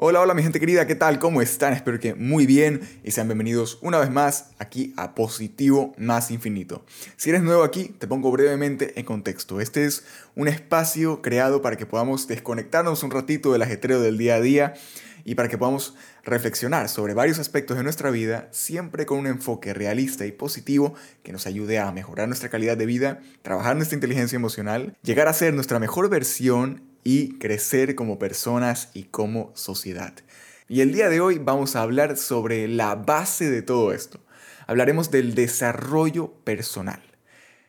[0.00, 1.18] Hola, hola mi gente querida, ¿qué tal?
[1.18, 1.72] ¿Cómo están?
[1.72, 6.84] Espero que muy bien y sean bienvenidos una vez más aquí a Positivo Más Infinito.
[7.16, 9.60] Si eres nuevo aquí, te pongo brevemente en contexto.
[9.60, 10.04] Este es
[10.36, 14.74] un espacio creado para que podamos desconectarnos un ratito del ajetreo del día a día
[15.24, 19.74] y para que podamos reflexionar sobre varios aspectos de nuestra vida, siempre con un enfoque
[19.74, 20.94] realista y positivo
[21.24, 25.32] que nos ayude a mejorar nuestra calidad de vida, trabajar nuestra inteligencia emocional, llegar a
[25.32, 30.14] ser nuestra mejor versión y crecer como personas y como sociedad.
[30.68, 34.20] Y el día de hoy vamos a hablar sobre la base de todo esto.
[34.66, 37.02] Hablaremos del desarrollo personal.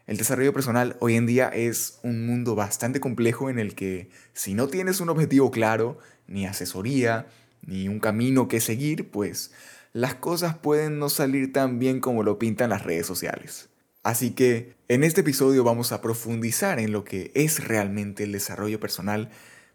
[0.06, 4.54] El desarrollo personal hoy en día es un mundo bastante complejo en el que si
[4.54, 7.28] no tienes un objetivo claro, ni asesoría,
[7.66, 9.52] ni un camino que seguir, pues
[9.94, 13.70] las cosas pueden no salir tan bien como lo pintan las redes sociales.
[14.04, 18.80] Así que en este episodio vamos a profundizar en lo que es realmente el desarrollo
[18.80, 19.30] personal,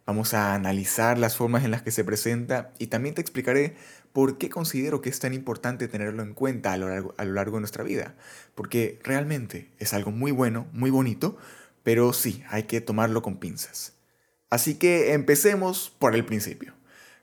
[0.07, 3.77] vamos a analizar las formas en las que se presenta y también te explicaré
[4.13, 7.33] por qué considero que es tan importante tenerlo en cuenta a lo largo, a lo
[7.35, 8.15] largo de nuestra vida.
[8.55, 11.37] Porque realmente es algo muy bueno, muy bonito,
[11.83, 13.95] pero sí, hay que tomarlo con pinzas.
[14.51, 16.75] Así que empecemos por el principio.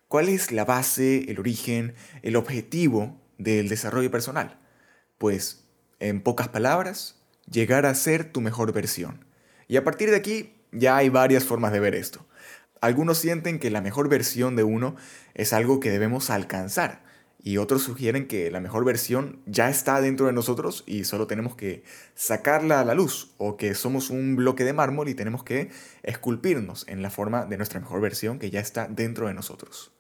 [0.08, 4.60] ¿Cuál es la base, el origen, el objetivo del desarrollo personal?
[5.18, 5.64] Pues
[6.02, 9.26] en pocas palabras, llegar a ser tu mejor versión.
[9.68, 12.26] Y a partir de aquí ya hay varias formas de ver esto.
[12.82, 14.96] Algunos sienten que la mejor versión de uno
[15.36, 17.04] es algo que debemos alcanzar
[17.44, 21.56] y otros sugieren que la mejor versión ya está dentro de nosotros y solo tenemos
[21.56, 21.84] que
[22.16, 25.70] sacarla a la luz o que somos un bloque de mármol y tenemos que
[26.04, 29.92] esculpirnos en la forma de nuestra mejor versión que ya está dentro de nosotros.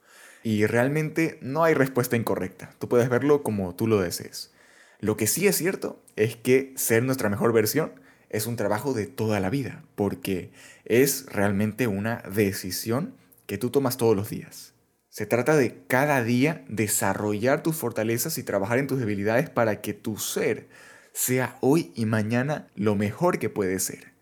[0.44, 4.52] Y realmente no hay respuesta incorrecta, tú puedes verlo como tú lo desees.
[5.02, 7.92] Lo que sí es cierto es que ser nuestra mejor versión
[8.30, 10.52] es un trabajo de toda la vida, porque
[10.86, 13.16] es realmente una decisión
[13.48, 14.76] que tú tomas todos los días.
[15.10, 19.96] Se trata de cada día desarrollar tus fortalezas y trabajar en tus debilidades para que
[19.96, 20.70] tu ser
[21.14, 24.14] sea hoy y mañana lo mejor que puede ser.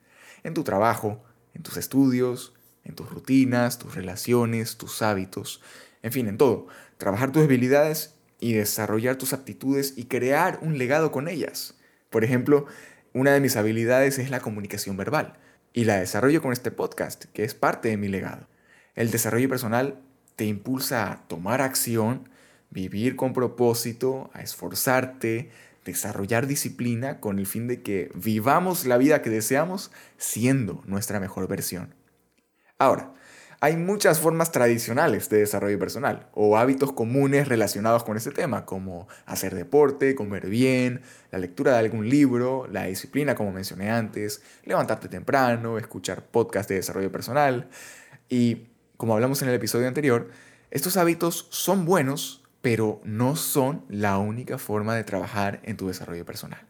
[0.43, 1.21] En tu trabajo,
[1.53, 2.53] en tus estudios,
[2.85, 5.61] en tus rutinas, tus relaciones, tus hábitos,
[6.01, 6.67] en fin, en todo.
[6.97, 11.75] Trabajar tus debilidades y desarrollar tus aptitudes y crear un legado con ellas.
[12.09, 12.65] Por ejemplo,
[13.13, 15.33] una de mis habilidades es la comunicación verbal
[15.73, 18.47] y la desarrollo con este podcast, que es parte de mi legado.
[18.95, 19.99] El desarrollo personal
[20.35, 22.29] te impulsa a tomar acción,
[22.69, 25.49] vivir con propósito, a esforzarte,
[25.85, 31.47] desarrollar disciplina con el fin de que vivamos la vida que deseamos siendo nuestra mejor
[31.47, 31.93] versión.
[32.77, 33.13] Ahora,
[33.61, 39.07] hay muchas formas tradicionales de desarrollo personal o hábitos comunes relacionados con este tema, como
[39.25, 45.09] hacer deporte, comer bien, la lectura de algún libro, la disciplina, como mencioné antes, levantarte
[45.09, 47.69] temprano, escuchar podcasts de desarrollo personal.
[48.29, 50.29] Y como hablamos en el episodio anterior,
[50.71, 56.25] estos hábitos son buenos, pero no son la única forma de trabajar en tu desarrollo
[56.25, 56.61] personal.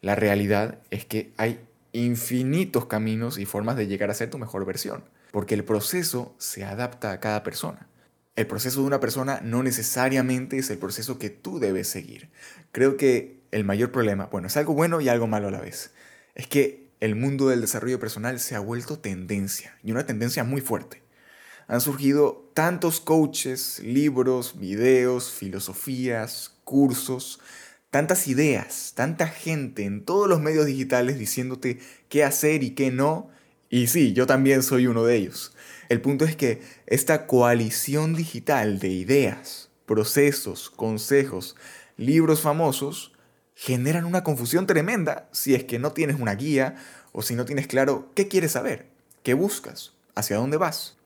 [0.00, 1.60] La realidad es que hay
[1.92, 6.64] infinitos caminos y formas de llegar a ser tu mejor versión porque el proceso se
[6.64, 7.88] adapta a cada persona.
[8.36, 12.30] El proceso de una persona no necesariamente es el proceso que tú debes seguir.
[12.72, 15.92] Creo que el mayor problema, bueno, es algo bueno y algo malo a la vez,
[16.34, 20.60] es que el mundo del desarrollo personal se ha vuelto tendencia, y una tendencia muy
[20.60, 21.02] fuerte.
[21.66, 27.40] Han surgido tantos coaches, libros, videos, filosofías, cursos,
[27.90, 31.78] tantas ideas, tanta gente en todos los medios digitales diciéndote
[32.08, 33.28] qué hacer y qué no,
[33.68, 35.54] y sí, yo también soy uno de ellos.
[35.88, 41.56] El punto es que esta coalición digital de ideas, procesos, consejos,
[41.96, 43.12] libros famosos,
[43.54, 46.76] generan una confusión tremenda si es que no tienes una guía
[47.12, 48.86] o si no tienes claro qué quieres saber,
[49.22, 50.96] qué buscas, hacia dónde vas.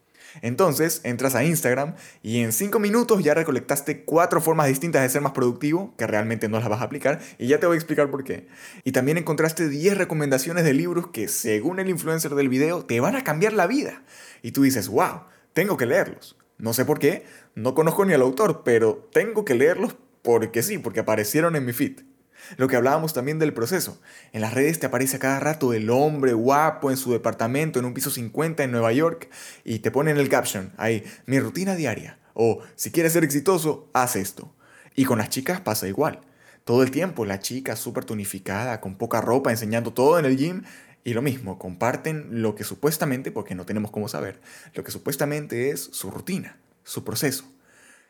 [0.42, 5.22] Entonces entras a Instagram y en 5 minutos ya recolectaste cuatro formas distintas de ser
[5.22, 8.10] más productivo, que realmente no las vas a aplicar, y ya te voy a explicar
[8.10, 8.48] por qué.
[8.84, 13.16] Y también encontraste 10 recomendaciones de libros que, según el influencer del video, te van
[13.16, 14.02] a cambiar la vida.
[14.42, 16.36] Y tú dices, wow, tengo que leerlos.
[16.58, 17.24] No sé por qué,
[17.54, 21.72] no conozco ni al autor, pero tengo que leerlos porque sí, porque aparecieron en mi
[21.72, 22.00] feed.
[22.56, 24.00] Lo que hablábamos también del proceso.
[24.32, 27.84] En las redes te aparece a cada rato el hombre guapo en su departamento en
[27.84, 29.28] un piso 50 en Nueva York
[29.64, 32.18] y te pone en el caption ahí, mi rutina diaria.
[32.34, 34.52] O si quieres ser exitoso, haz esto.
[34.94, 36.20] Y con las chicas pasa igual.
[36.64, 40.62] Todo el tiempo la chica súper tonificada, con poca ropa, enseñando todo en el gym.
[41.04, 44.40] Y lo mismo, comparten lo que supuestamente, porque no tenemos cómo saber,
[44.72, 47.44] lo que supuestamente es su rutina, su proceso.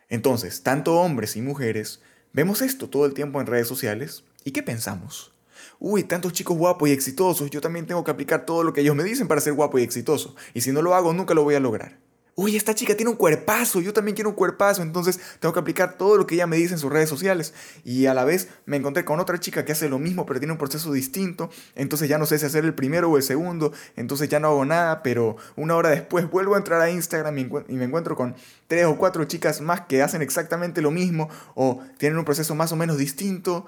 [0.08, 2.00] Entonces, tanto hombres y mujeres
[2.34, 5.32] Vemos esto todo el tiempo en redes sociales y ¿qué pensamos?
[5.78, 8.96] Uy, tantos chicos guapos y exitosos, yo también tengo que aplicar todo lo que ellos
[8.96, 10.34] me dicen para ser guapo y exitoso.
[10.52, 11.96] Y si no lo hago, nunca lo voy a lograr.
[12.36, 15.96] Uy, esta chica tiene un cuerpazo, yo también quiero un cuerpazo, entonces tengo que aplicar
[15.96, 17.54] todo lo que ella me dice en sus redes sociales.
[17.84, 20.52] Y a la vez me encontré con otra chica que hace lo mismo, pero tiene
[20.52, 24.28] un proceso distinto, entonces ya no sé si hacer el primero o el segundo, entonces
[24.28, 27.84] ya no hago nada, pero una hora después vuelvo a entrar a Instagram y me
[27.84, 28.34] encuentro con
[28.66, 32.72] tres o cuatro chicas más que hacen exactamente lo mismo o tienen un proceso más
[32.72, 33.66] o menos distinto,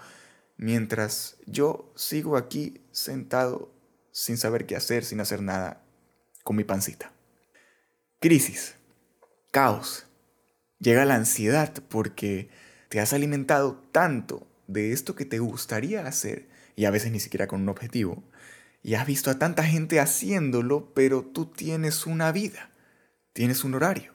[0.56, 3.72] mientras yo sigo aquí sentado
[4.10, 5.82] sin saber qué hacer, sin hacer nada,
[6.42, 7.15] con mi pancita.
[8.18, 8.76] Crisis,
[9.50, 10.06] caos,
[10.78, 12.48] llega la ansiedad porque
[12.88, 17.46] te has alimentado tanto de esto que te gustaría hacer y a veces ni siquiera
[17.46, 18.24] con un objetivo.
[18.82, 22.70] Y has visto a tanta gente haciéndolo, pero tú tienes una vida,
[23.34, 24.14] tienes un horario,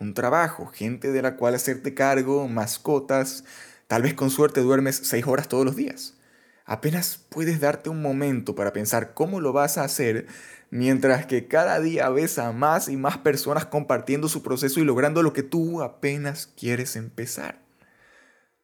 [0.00, 3.44] un trabajo, gente de la cual hacerte cargo, mascotas,
[3.86, 6.15] tal vez con suerte duermes seis horas todos los días.
[6.66, 10.26] Apenas puedes darte un momento para pensar cómo lo vas a hacer,
[10.70, 15.22] mientras que cada día ves a más y más personas compartiendo su proceso y logrando
[15.22, 17.62] lo que tú apenas quieres empezar.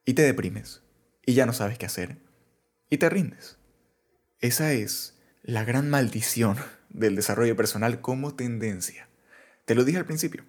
[0.05, 0.83] Y te deprimes,
[1.25, 2.19] y ya no sabes qué hacer,
[2.91, 3.57] y te rindes.
[4.41, 6.57] Esa es la gran maldición
[6.91, 9.09] del desarrollo personal como tendencia.
[9.65, 10.45] Te lo dije al principio,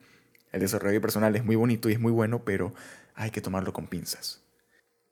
[0.52, 2.74] el desarrollo personal es muy bonito y es muy bueno, pero
[3.14, 4.43] hay que tomarlo con pinzas.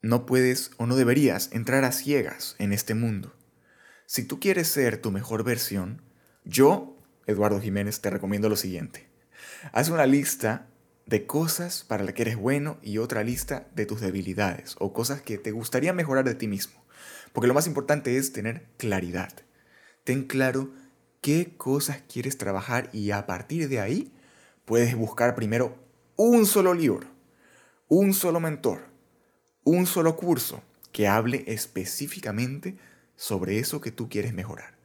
[0.01, 3.35] No puedes o no deberías entrar a ciegas en este mundo.
[4.07, 6.01] Si tú quieres ser tu mejor versión,
[6.43, 9.07] yo, Eduardo Jiménez, te recomiendo lo siguiente.
[9.71, 10.67] Haz una lista
[11.05, 15.21] de cosas para las que eres bueno y otra lista de tus debilidades o cosas
[15.21, 16.83] que te gustaría mejorar de ti mismo.
[17.31, 19.31] Porque lo más importante es tener claridad.
[20.03, 20.71] Ten claro
[21.21, 24.11] qué cosas quieres trabajar y a partir de ahí
[24.65, 25.77] puedes buscar primero
[26.15, 27.07] un solo libro,
[27.87, 28.90] un solo mentor,
[29.63, 30.61] un solo curso
[30.91, 32.77] que hable específicamente
[33.15, 34.75] sobre eso que tú quieres mejorar.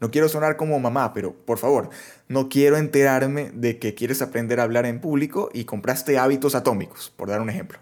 [0.00, 1.90] No quiero sonar como mamá, pero por favor,
[2.28, 7.12] no quiero enterarme de que quieres aprender a hablar en público y compraste hábitos atómicos,
[7.16, 7.78] por dar un ejemplo.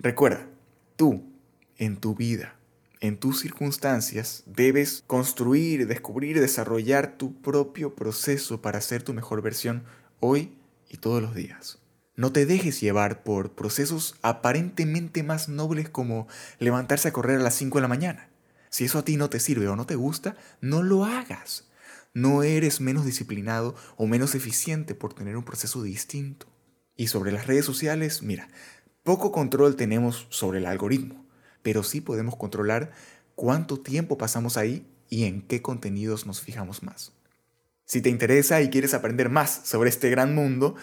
[0.00, 0.46] Recuerda,
[0.96, 1.24] tú,
[1.76, 2.56] en tu vida,
[3.00, 9.84] en tus circunstancias, debes construir, descubrir desarrollar tu propio proceso para ser tu mejor versión
[10.20, 10.56] hoy
[10.88, 11.78] y todos los días.
[12.18, 16.26] No te dejes llevar por procesos aparentemente más nobles como
[16.58, 18.28] levantarse a correr a las 5 de la mañana.
[18.70, 21.68] Si eso a ti no te sirve o no te gusta, no lo hagas.
[22.14, 26.48] No eres menos disciplinado o menos eficiente por tener un proceso distinto.
[26.96, 28.48] Y sobre las redes sociales, mira,
[29.04, 31.24] poco control tenemos sobre el algoritmo,
[31.62, 32.90] pero sí podemos controlar
[33.36, 37.12] cuánto tiempo pasamos ahí y en qué contenidos nos fijamos más.
[37.84, 40.74] Si te interesa y quieres aprender más sobre este gran mundo,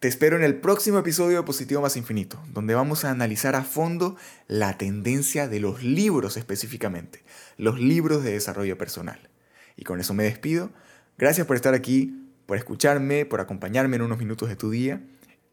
[0.00, 3.64] te espero en el próximo episodio de Positivo Más Infinito, donde vamos a analizar a
[3.64, 4.16] fondo
[4.48, 7.22] la tendencia de los libros específicamente,
[7.58, 9.28] los libros de desarrollo personal.
[9.76, 10.70] Y con eso me despido.
[11.18, 15.02] Gracias por estar aquí, por escucharme, por acompañarme en unos minutos de tu día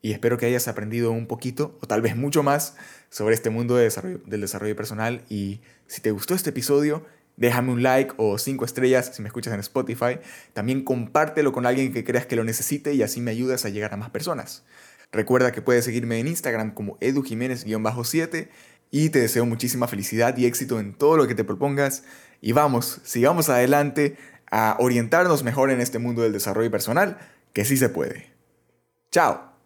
[0.01, 2.77] y espero que hayas aprendido un poquito o tal vez mucho más
[3.09, 7.05] sobre este mundo del desarrollo personal y si te gustó este episodio,
[7.38, 10.19] déjame un like o cinco estrellas si me escuchas en Spotify.
[10.54, 13.94] También compártelo con alguien que creas que lo necesite y así me ayudas a llegar
[13.94, 14.66] a más personas.
[15.12, 18.50] Recuerda que puedes seguirme en Instagram como edujiménez-7
[18.92, 22.04] y te deseo muchísima felicidad y éxito en todo lo que te propongas.
[22.42, 24.18] Y vamos, sigamos adelante
[24.51, 27.18] a orientarnos mejor en este mundo del desarrollo personal,
[27.54, 28.31] que sí se puede.
[29.12, 29.56] Chao.